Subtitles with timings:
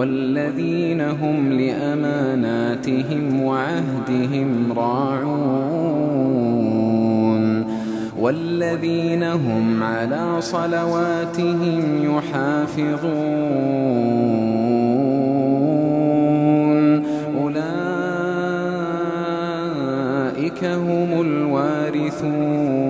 [0.00, 5.90] والذين هم لأماناتهم وعهدهم راعون
[8.20, 13.10] والذين هم على صلواتهم يحافظون
[17.40, 17.64] أولئك
[20.64, 22.89] هم الوارثون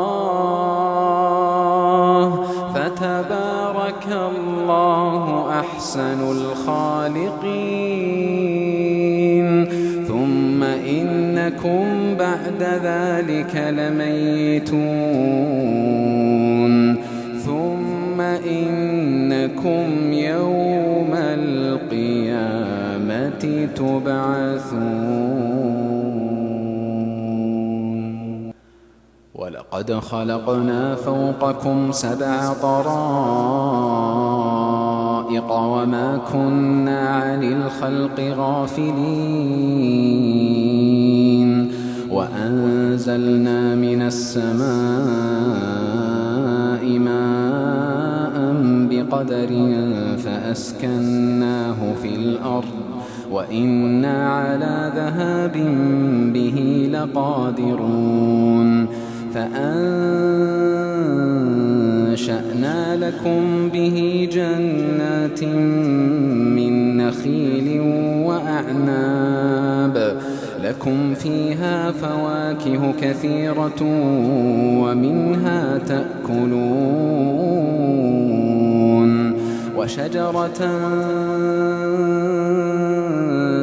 [5.91, 7.47] أحسن الخالقين.
[10.07, 14.81] ثم إنكم بعد ذلك لميتون.
[17.45, 22.09] ثم إنكم يوم القيامة
[23.75, 25.31] تبعثون.
[29.35, 34.90] ولقد خلقنا فوقكم سبع طرائق.
[35.81, 39.01] وما كنا عن الخلق غافلين
[42.11, 44.61] وأنزلنا من السماء
[46.99, 48.55] ماء
[48.89, 49.49] بقدر
[50.17, 52.65] فأسكناه في الأرض
[53.31, 55.55] وإنا على ذهاب
[56.33, 58.87] به لقادرون
[62.31, 67.79] فأنشأنا لكم به جنات من نخيل
[68.25, 70.17] وأعناب.
[70.63, 73.81] لكم فيها فواكه كثيرة
[74.81, 76.71] ومنها تأكلون.
[79.77, 80.61] وشجرة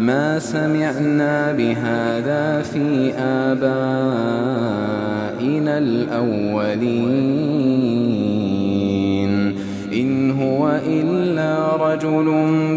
[0.00, 3.64] ما سمعنا بهذا في آبائنا
[5.78, 7.34] الأولين.
[9.92, 12.24] إن هو إلا رجل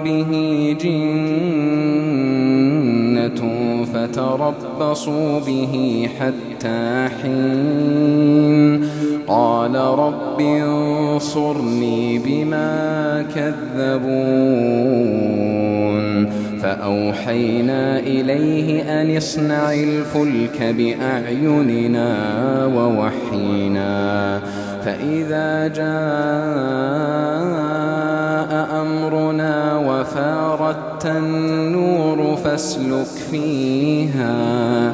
[0.05, 0.31] به
[0.81, 1.17] جنة
[3.93, 8.83] فتربصوا به حتى حين.
[9.27, 15.66] قال رب انصرني بما كذبون.
[16.61, 22.09] فأوحينا إليه أن اصنع الفلك بأعيننا
[22.65, 24.39] ووحينا
[24.85, 25.87] فإذا جاء
[28.81, 34.93] أمرنا وفارت النور فاسلك فيها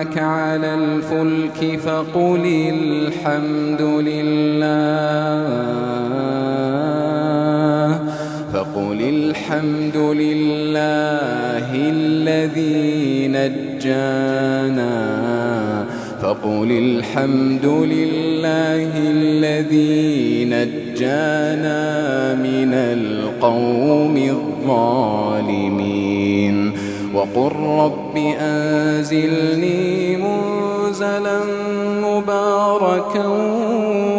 [0.00, 2.44] معك على الفلك فقل
[2.74, 4.70] الحمد لله.
[8.52, 14.96] فقل الحمد لله الذي نجانا.
[16.22, 21.84] فقل الحمد لله الذي نجانا
[22.34, 25.99] من القوم الظالمين.
[27.14, 31.40] وقل رب أنزلني منزلا
[32.02, 33.26] مباركا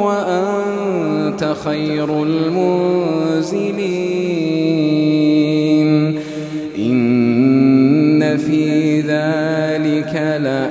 [0.01, 3.79] وأنت خير المنزلين
[6.77, 10.70] إن في ذلك لآيات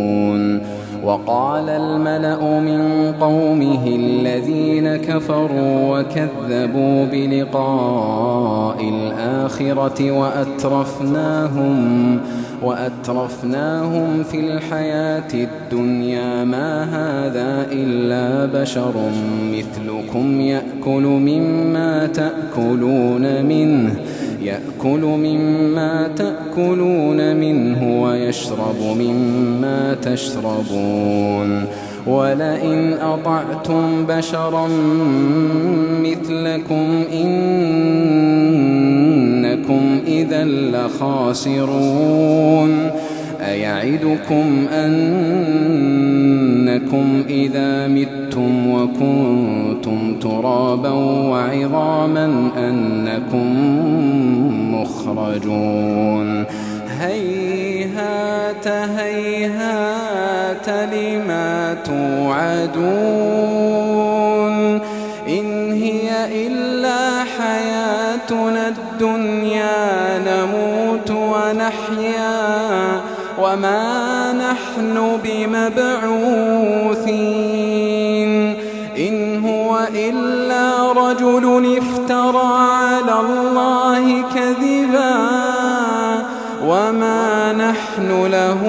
[1.03, 11.71] وقال الملأ من قومه الذين كفروا وكذبوا بلقاء الآخرة وأترفناهم
[12.61, 18.93] وأترفناهم في الحياة الدنيا ما هذا إلا بشر
[19.51, 23.95] مثلكم يأكل مما تأكلون منه
[24.43, 31.65] يأكل مما تأكلون منه ويشرب مما تشربون.
[32.07, 34.67] ولئن أطعتم بشرا
[36.03, 37.41] مثلكم إنكم
[40.07, 41.91] إذا لخاسرون.
[43.41, 44.65] أيعدكم
[46.71, 53.47] أنكم إذا متم وكنتم ترابا وعظاما أنكم
[54.75, 56.45] مخرجون.
[56.99, 62.81] هيهات هيهات لما توعدون.
[65.27, 66.09] إن هي
[66.47, 69.90] إلا حياتنا الدنيا.
[73.41, 75.91] وما نحن بمبعوثين
[78.97, 85.15] إن هو إلا رجل افترى على الله كذبا
[86.65, 88.61] وما نحن له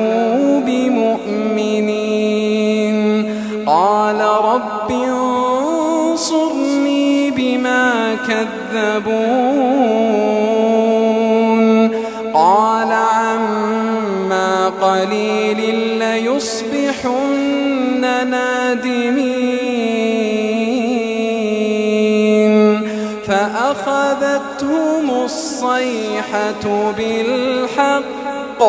[25.62, 28.62] الصيحة بالحق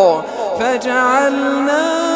[0.60, 2.13] فجعلناهم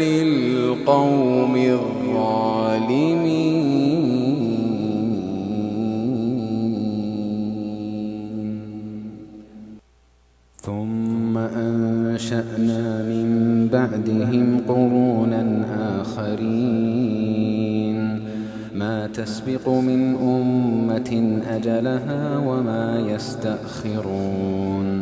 [0.00, 2.02] للقوم الظالمين
[10.62, 13.28] ثم أنشأنا من
[13.72, 15.42] بعدهم قرونا
[16.00, 17.62] آخرين
[18.74, 25.01] ما تسبق من أمة أجلها وما يستأخرون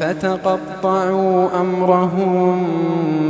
[0.00, 2.66] فتقطعوا أمرهم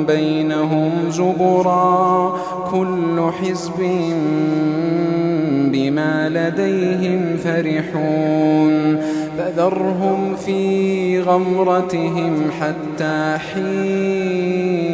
[0.06, 2.36] بينهم زبرا
[2.70, 3.80] كل حزب
[5.72, 9.00] بما لديهم فرحون
[9.38, 14.86] فذرهم في غمرتهم حتى حين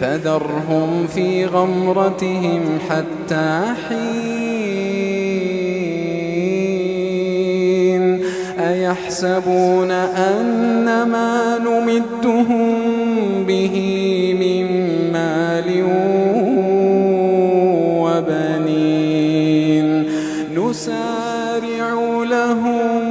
[0.00, 4.41] فذرهم في غمرتهم حتى حين
[9.12, 13.76] أيحسبون أن ما نمدهم به
[14.40, 14.66] من
[15.12, 15.84] مال
[18.00, 19.88] وبنين.
[20.56, 21.92] نسارع
[22.30, 23.02] لهم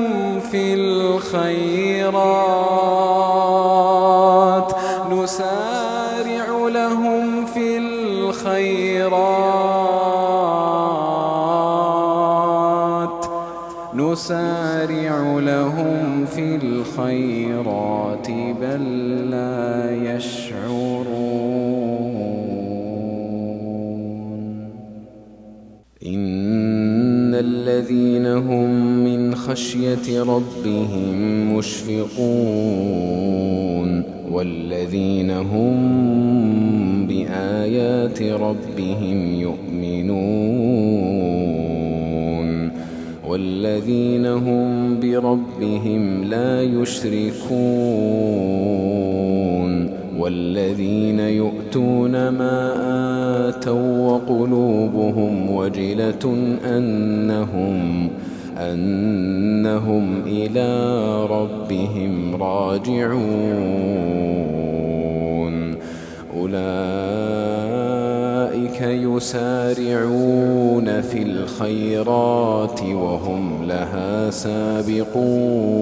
[0.51, 1.60] في الخيرات
[27.81, 28.69] الذين هم
[29.03, 31.17] من خشية ربهم
[31.57, 32.11] مشفقون
[34.31, 40.21] والذين هم بآيات ربهم يؤمنون
[43.27, 47.41] والذين هم بربهم لا يشركون
[50.17, 52.73] والذين يؤتون ما
[53.49, 56.35] آتوا وقلوبهم وجلة
[56.77, 58.09] أنهم
[58.57, 60.69] أنهم إلى
[61.25, 64.01] ربهم راجعون.
[66.37, 66.61] أولئك
[68.81, 70.21] يسارعون
[71.01, 75.81] في الخيرات وهم لها سابقون.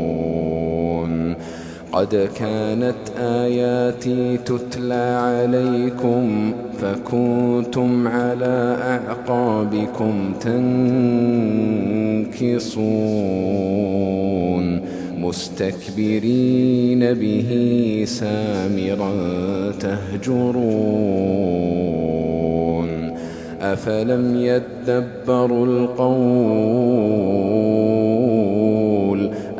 [1.91, 10.33] قد كانت آياتي تتلى عليكم فكنتم على أعقابكم
[12.41, 14.81] تنكصون
[15.17, 17.49] مستكبرين به
[18.07, 19.11] سامرا
[19.79, 20.61] تهجرون
[23.61, 27.01] أفلم يدبروا القول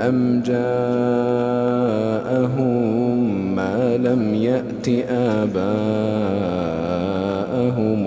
[0.02, 0.72] أم جاءهم
[3.56, 5.62] ما لم يأت آباءهم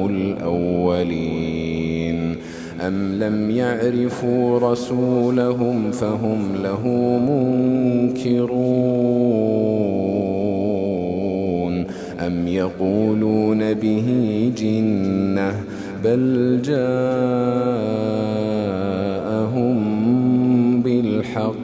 [0.07, 1.55] الأولين
[2.81, 6.89] أم لم يعرفوا رسولهم فهم له
[7.29, 8.75] منكرون
[12.27, 15.55] أم يقولون به جنة
[16.05, 16.85] بل جاءهم
[20.83, 21.64] بالحق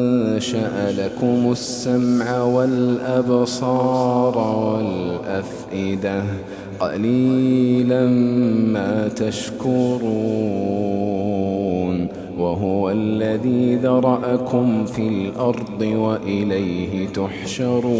[0.41, 6.23] أنشأ لكم السمع والأبصار والأفئدة.
[6.79, 8.07] قليلا
[8.73, 9.97] ما تشكرون.
[12.39, 17.91] وهو الذي ذرأكم في الأرض وإليه تحشرون.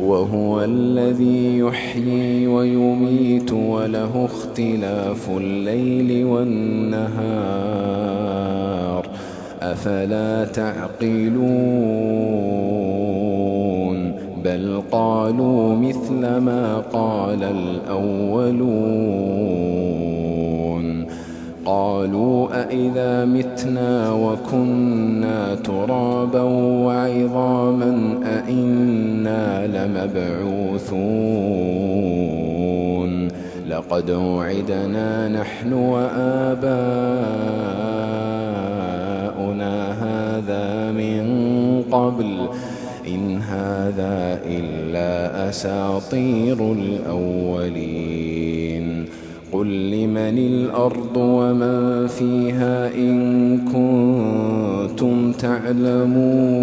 [0.00, 8.57] وهو الذي يحيي ويميت وله اختلاف الليل والنهار.
[9.72, 11.38] أفلا تعقلون؟
[14.44, 18.78] بل قالوا مثل ما قال الأولون.
[21.64, 26.42] قالوا أإذا متنا وكنا ترابا
[26.86, 30.98] وعظاما أإنا لمبعوثون.
[33.68, 37.77] لقد وعدنا نحن وآباؤنا
[41.90, 42.48] قبل
[43.08, 48.28] إن هذا إلا أساطير الأولين.
[49.52, 56.58] قل لمن الأرض ومن فيها إن كنتم تعلمون.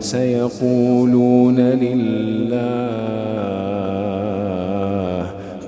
[0.00, 2.66] سيقولون لله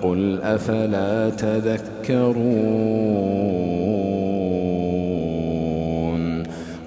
[0.03, 3.28] قل أفلا تذكرون.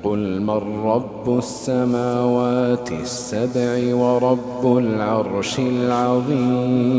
[0.03, 6.91] قل من رب السماوات السبع ورب العرش العظيم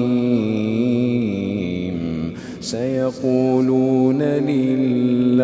[2.60, 5.42] سيقولون لله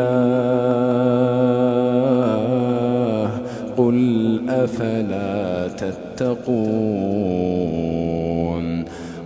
[3.77, 7.78] قل أفلا تتقون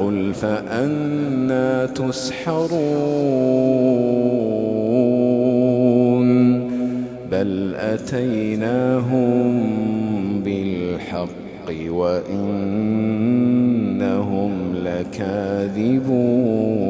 [0.00, 2.70] قل فأنا تسحرون
[7.30, 9.60] بل أتيناهم
[10.44, 11.28] بالحق
[11.90, 12.90] وإنهم
[14.74, 16.89] لكاذبون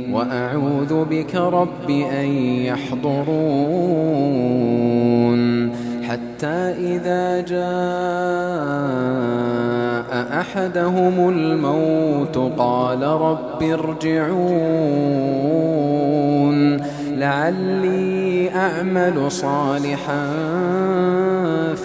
[0.13, 2.25] وأعوذ بك رب أن
[2.65, 3.31] يحضرون.
[6.03, 7.61] حتى إذا جاء
[10.39, 14.51] أحدهم الموت قال رب ارجعون.
[17.17, 20.27] لعلي أعمل صالحا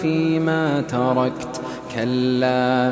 [0.01, 1.61] فيما تركت.
[1.95, 2.91] كلا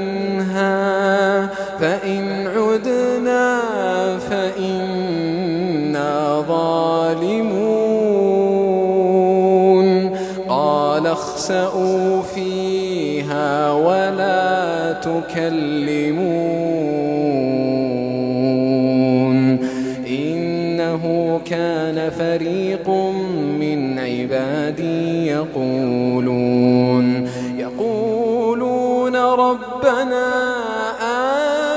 [11.51, 16.21] اخسأوا فيها ولا تكلمون.
[20.07, 22.89] إنه كان فريق
[23.59, 27.29] من عبادي يقولون.
[27.57, 30.53] يقولون ربنا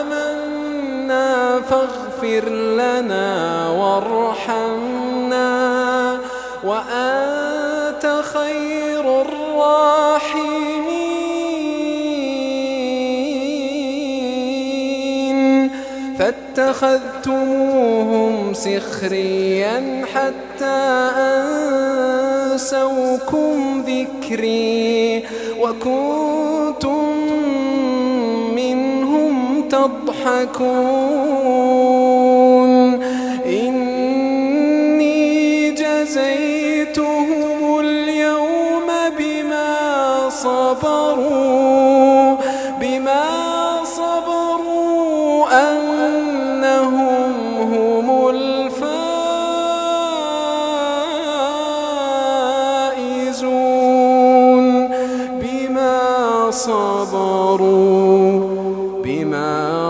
[0.01, 5.55] آمنا فاغفر لنا وارحمنا.
[6.65, 8.84] وأنت خير
[16.81, 20.81] فاتخذتموهم سخريا حتى
[22.53, 25.23] أنسوكم ذكري
[25.61, 27.05] وكنتم
[28.57, 29.35] منهم
[29.69, 30.65] تضحكون.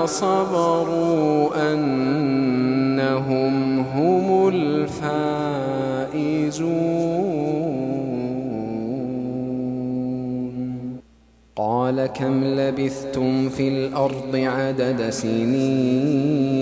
[0.07, 5.45] صبروا أنهم هم الفائزون.
[11.57, 16.55] قال كم لبثتم في الأرض عدد سنين؟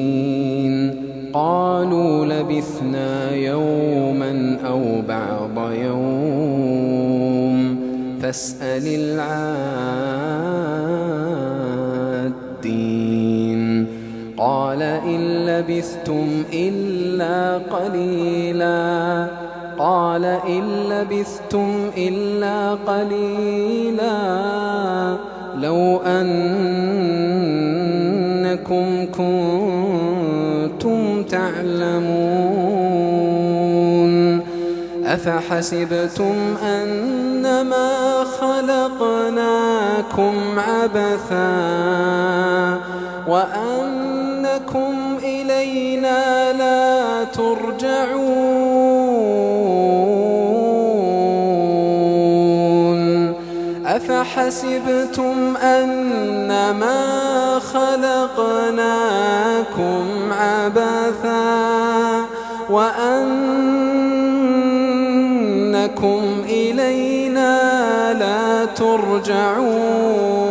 [1.33, 7.03] قالوا لبثنا يوما أو بعض يوم.
[8.23, 10.23] فاسأل العادين
[14.43, 19.27] قال إن لبثتم إلا قليلا.
[19.79, 24.13] قال إن لبثتم إلا قليلا.
[25.61, 26.37] لو أنكم
[30.77, 32.53] كنتم تعلمون.
[35.07, 41.53] أفحسبتم أنما خلقناكم عبثا؟
[44.53, 48.73] وأنكم إلينا لا ترجعون.
[53.87, 57.01] أفحسبتم أنما
[57.73, 58.83] خلقناكم
[60.33, 62.27] عبثا
[62.71, 63.23] وأنكم
[66.49, 67.53] إلينا
[68.13, 70.43] لا ترجعون.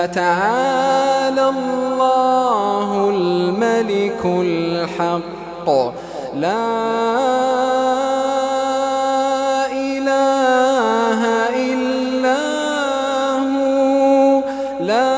[0.00, 5.68] فتعالى الله الملك الحق.
[6.34, 6.66] لا
[9.72, 11.20] إله
[11.72, 12.42] إلا
[13.52, 14.42] هو.
[14.80, 15.12] لا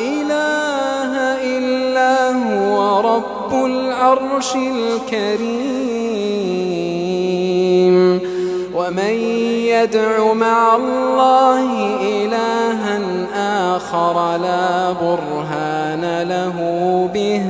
[0.00, 1.12] إله
[1.56, 3.00] إلا هو.
[3.00, 5.97] رب العرش الكريم.
[8.88, 9.14] ومن
[9.68, 11.62] يدع مع الله
[12.00, 13.00] إلها
[13.76, 16.56] آخر لا برهان له
[17.14, 17.42] به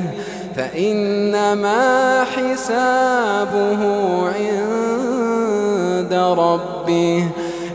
[0.56, 3.82] فإنما حسابه
[4.28, 7.28] عند ربه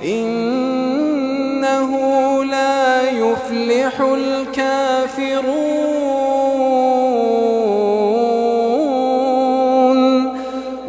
[0.04, 1.91] إنه
[2.43, 5.84] لا يفلح الكافرون.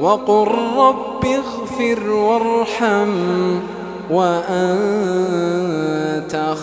[0.01, 0.64] وقل رب
[1.85, 3.13] اغفر وارحم
[4.11, 4.75] وأنت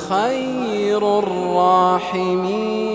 [0.10, 2.91] خير الراحمين.